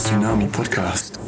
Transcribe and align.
Tsunami 0.00 0.48
Podcast. 0.48 1.19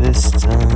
This 0.00 0.30
time. 0.30 0.75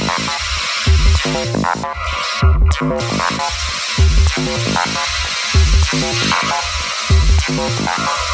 Thank 1.33 1.55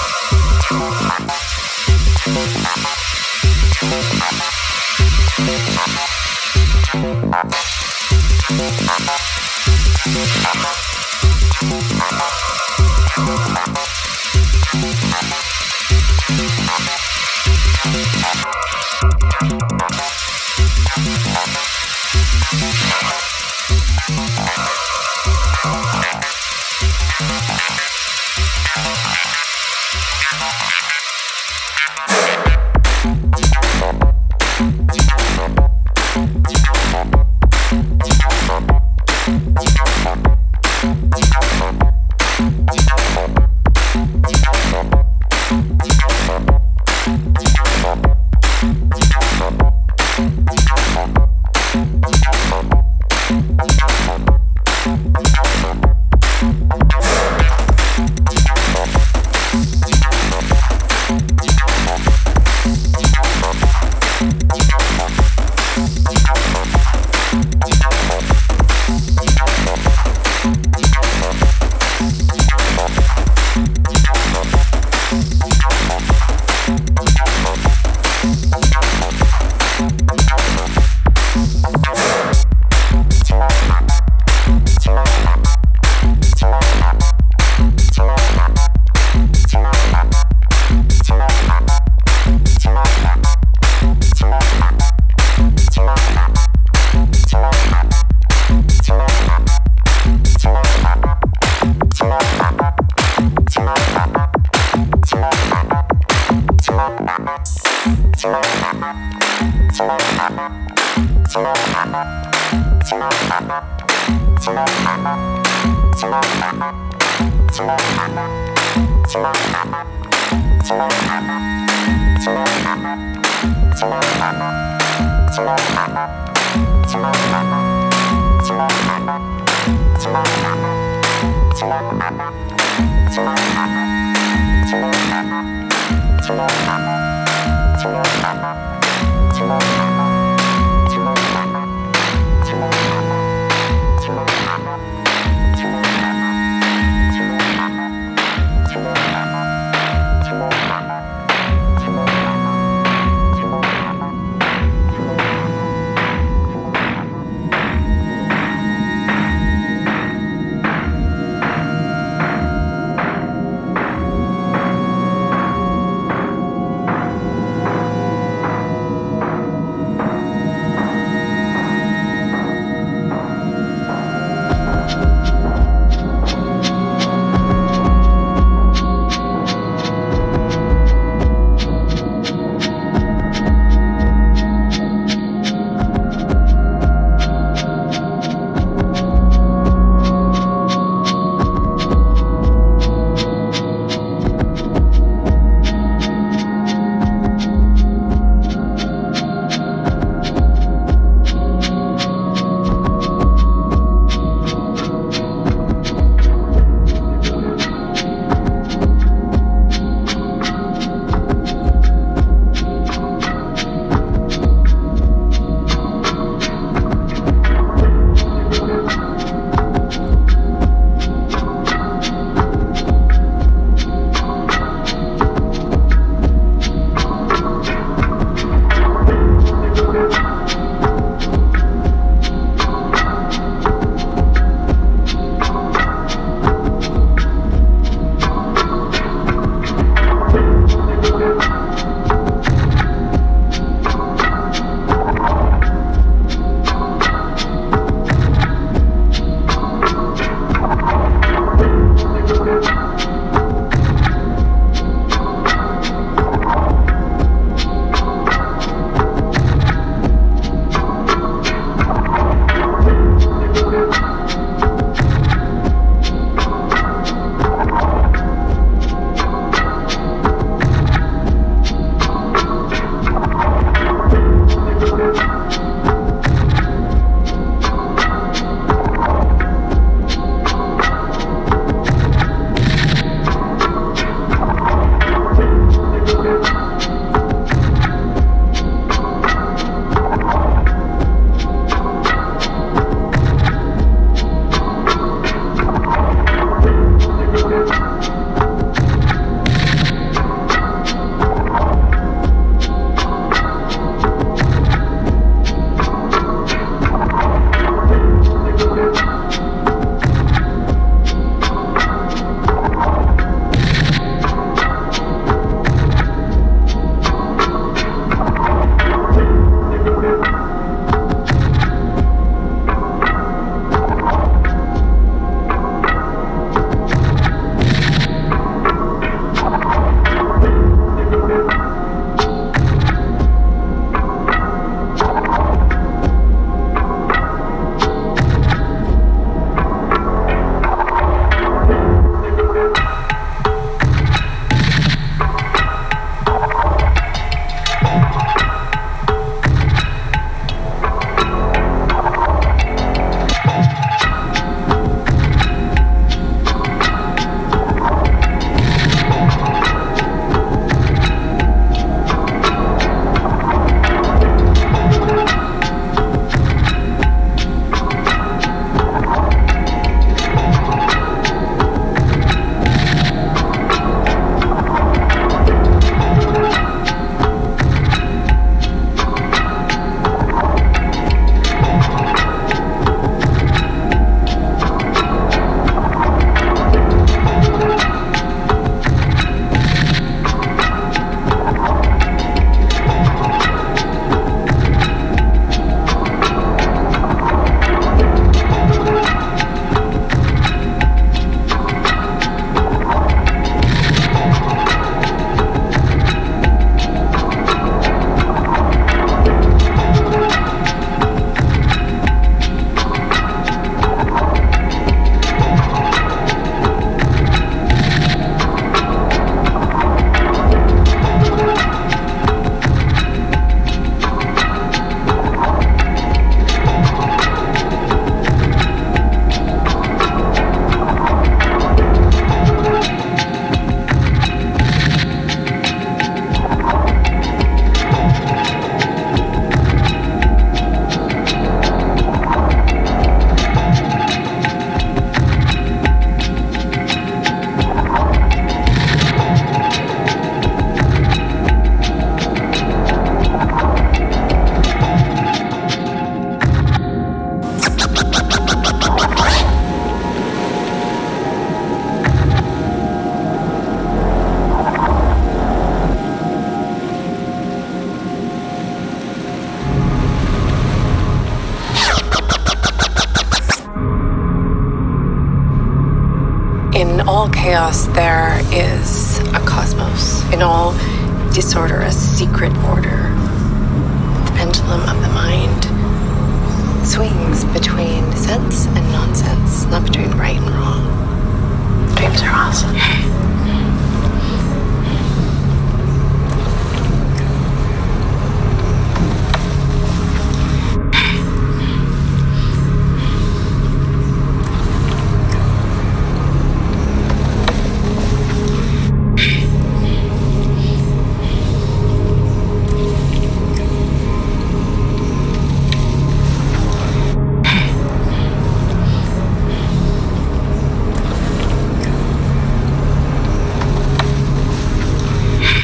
you. 0.02 0.07